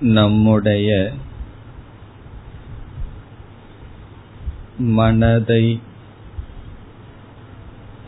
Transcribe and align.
நம்முடைய 0.00 0.88
மனதை 4.78 5.80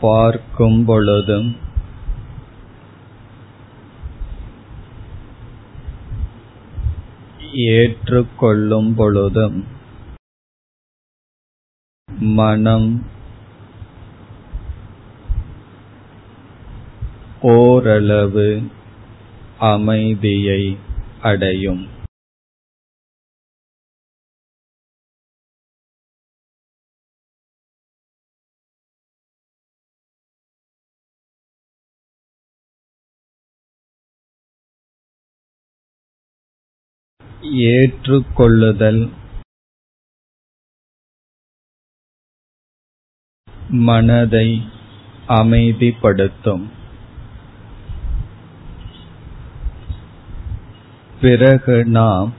பார்க்கும் 0.01 0.85
பொழுதும் 0.85 1.49
ஏற்றுக்கொள்ளும் 7.53 8.93
பொழுதும் 8.93 9.57
மனம் 12.35 12.89
ஓரளவு 17.41 18.49
அமைதியை 19.57 20.61
அடையும். 21.21 21.87
ஏற்றுக்கொள்ளுதல். 37.73 39.13
மனதை 43.69 44.61
அமைதிப்படுத்தும். 45.27 46.80
பிறகு 51.21 51.85
நாம் 51.85 52.33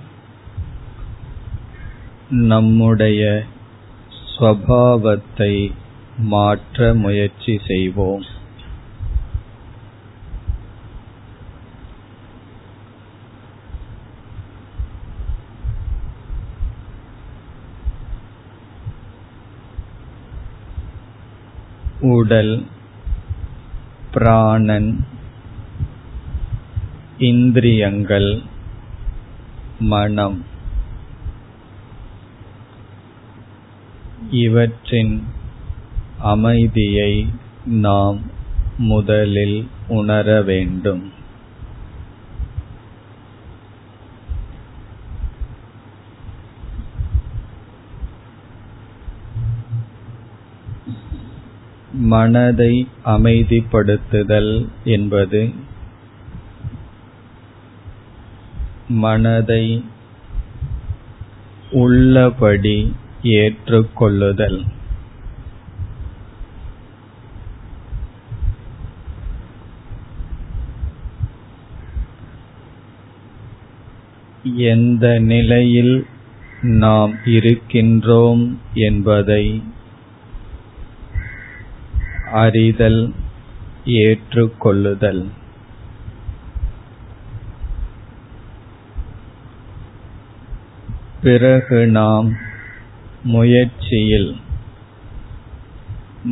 நம்முடைய 2.29 3.43
ஸ்வபாவத்தை 4.37 5.73
மாற்ற 6.17 6.95
முயற்சி 6.95 7.61
செய்வோம். 7.67 8.25
உடல் 22.01 22.67
பிராணன் 24.13 25.07
இந்திரியங்கள் 27.19 28.43
மனம். 29.83 30.45
இவற்றின் 34.31 35.27
அமைதியை 36.19 37.29
நாம் 37.67 38.21
முதலில் 38.79 39.69
உணர 39.89 40.43
வேண்டும். 40.43 41.03
மனதை 51.93 52.89
அமைதிப்படுத்துதல் 53.05 54.69
என்பது 54.85 55.71
மனதை 58.93 59.85
உள்ளபடி 61.71 62.93
ஏற்றுக்கொள்ளுதல். 63.23 64.61
எந்த 74.57 75.19
நிலையில் 75.19 76.07
நாம் 76.63 77.13
இருக்கின்றோம் 77.25 78.57
என்பதை 78.75 79.63
அறிதல் 82.33 83.13
ஏற்றுக்கொள்ளுதல். 83.85 85.23
பிறகு 91.23 91.87
நாம் 91.87 92.37
முயற்சியில் 93.23 94.37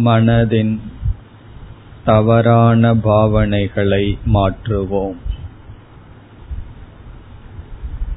மனதின் 0.05 0.79
தவறான 2.05 2.95
பாவனைகளை 2.95 4.19
மாற்றுவோம். 4.35 5.17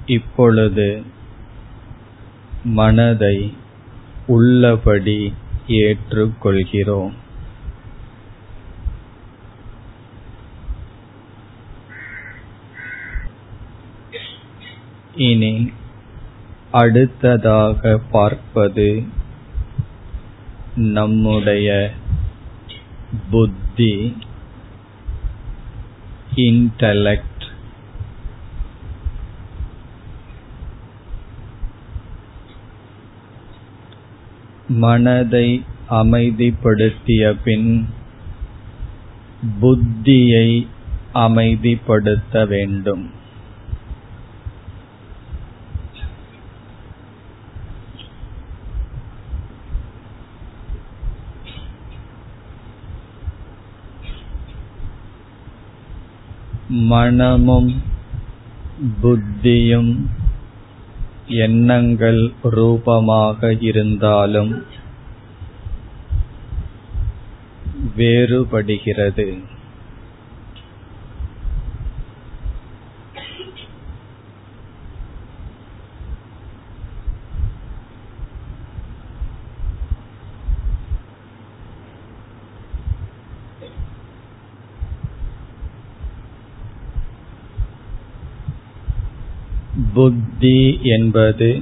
இப்பொழுது 0.05 1.03
மனதை 2.63 3.53
உள்ளபடி 4.27 5.33
ஏற்றுக்கொள்கிறோம். 5.67 7.13
இனி 15.15 15.71
அடுத்ததாக 16.73 17.81
பார்ப்பது 18.11 18.87
நம்முடைய 20.93 21.69
புத்தி 23.31 23.93
இன்டலெக்ட் 26.35 27.45
மனதை 34.67 35.47
அமைதிப்படுத்திய 35.89 37.23
பின் 37.43 37.69
புத்தியை 39.61 40.47
அமைதிப்படுத்த 41.13 42.47
வேண்டும். 42.47 43.21
மனமும் 56.89 57.81
புத்தியும் 59.01 59.91
எண்ணங்கள் 61.27 62.31
ரூபமாக 62.43 63.53
இருந்தாலும் 63.59 64.65
வேறுபடுகிறது. 67.95 69.27
புத்தி 89.93 90.79
என்பது 90.83 91.61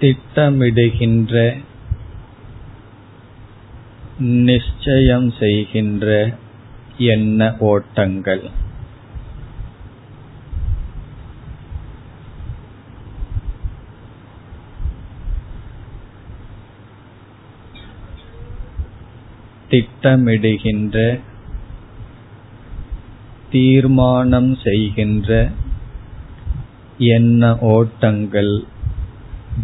திட்டமிடுகின்ற 0.00 1.56
நிச்சயம் 4.18 5.30
செய்கின்ற 5.30 6.36
எண்ண 6.98 7.56
ஓட்டங்கள். 7.58 8.50
திட்டமிடுகின்ற 19.70 21.20
தீர்மானம் 23.52 24.58
செய்கின்ற 24.64 25.50
எண்ண 26.98 27.58
ஓட்டங்கள் 27.58 28.64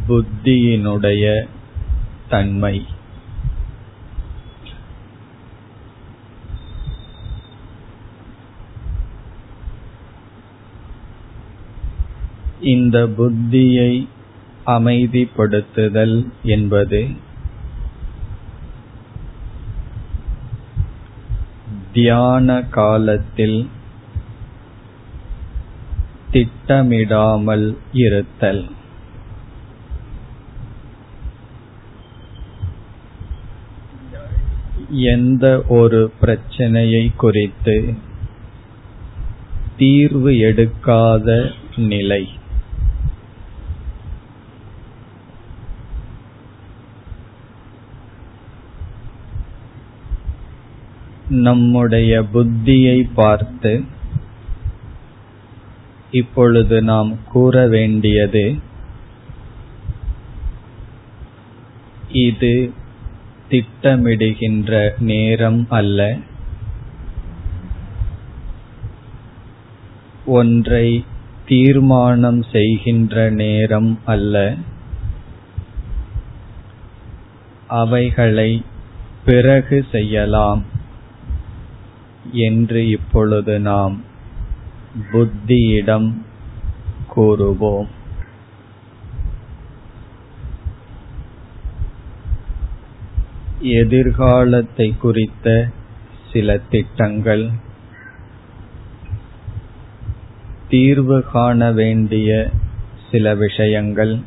புத்தியினுடைய 0.08 1.48
தன்மை. 2.28 2.84
இந்த 12.60 13.08
புத்தியை 13.18 14.08
அமைதிப்படுத்துதல் 14.66 16.26
என்பது 16.42 17.08
தியான 21.92 22.62
காலத்தில் 22.62 23.68
திட்டமிடாமல் 26.32 27.76
இருத்தல். 27.92 28.66
எந்த 34.90 35.64
ஒரு 35.68 36.12
பிரச்சனையை 36.20 37.12
குறித்து 37.16 37.94
தீர்வு 39.76 40.30
எடுக்காத 40.30 41.52
நிலை. 41.76 42.28
நம்முடைய 51.28 52.24
புத்தியை 52.32 53.08
பார்த்து 53.14 53.96
இப்பொழுது 56.10 56.82
நாம் 56.82 57.16
கூற 57.32 57.66
வேண்டியது 57.66 58.56
இது 62.12 62.72
திட்டமிடுகின்ற 63.50 64.90
நேரம் 64.98 65.66
அல்ல. 65.68 66.16
ஒன்றை 70.26 71.04
தீர்மானம் 71.46 72.42
செய்கின்ற 72.42 73.30
நேரம் 73.30 73.98
அல்ல. 74.04 74.54
அவைகளை 77.68 78.62
பிறகு 79.24 79.84
செய்யலாம் 79.92 80.64
என்று 82.32 82.88
இப்பொழுது 82.88 83.60
நாம் 83.60 84.07
புத்தியிடம் 85.12 86.08
கூறுவோம். 87.16 87.88
எதிர்காலத்தை 93.60 94.94
குறித்த 94.98 95.68
சில 96.32 96.58
திட்டங்கள் 96.70 97.50
தீர்வு 100.68 101.24
காண 101.32 101.72
வேண்டிய 101.72 102.50
சில 103.10 103.34
விஷயங்கள் 103.34 104.20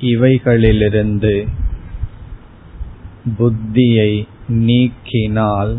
இவைகளிலிருந்து 0.00 1.48
புத்தியை 3.38 4.26
நீக்கினால் 4.48 5.72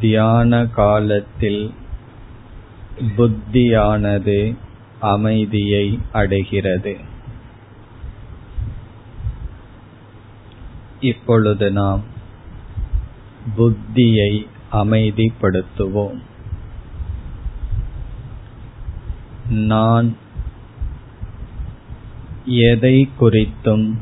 தியான 0.00 0.66
காலத்தில் 0.66 1.74
புத்தியானது 3.16 4.56
அமைதியை 5.00 5.98
அடைகிறது. 6.12 6.96
இப்பொழுது 11.00 11.70
நாம் 11.70 12.02
புத்தியை 13.56 14.46
அமைதிப்படுத்துவோம். 14.72 16.20
நான் 19.48 20.16
எதை 22.44 23.08
குறித்தும் 23.20 23.94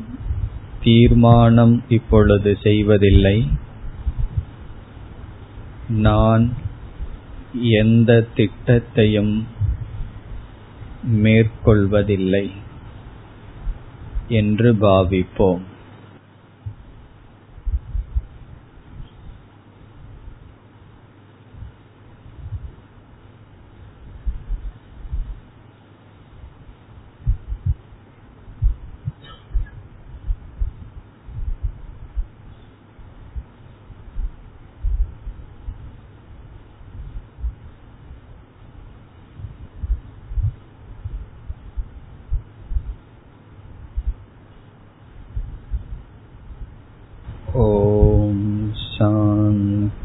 தீர்மானம் 0.83 1.83
இப்பொழுது 1.89 2.57
செய்வதில்லை. 2.63 3.47
நான் 5.89 6.53
எந்த 7.53 8.27
திட்டத்தையும் 8.35 9.43
மேற்கொள்வதில்லை 11.03 12.51
என்று 14.27 14.73
பாவிப்போம். 14.73 15.61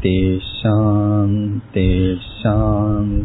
शान्ति 0.00 0.40
शान्ति 0.40 1.88
शान्ति 2.20 3.19